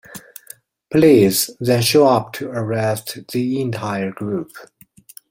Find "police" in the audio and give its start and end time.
0.89-1.51